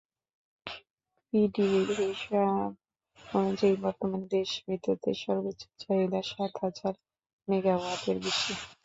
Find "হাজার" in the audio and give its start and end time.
6.63-6.93